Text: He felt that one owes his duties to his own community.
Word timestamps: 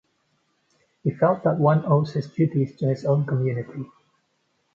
He 1.03 1.11
felt 1.11 1.43
that 1.43 1.59
one 1.59 1.85
owes 1.85 2.13
his 2.13 2.25
duties 2.33 2.75
to 2.77 2.87
his 2.87 3.05
own 3.05 3.23
community. 3.27 3.85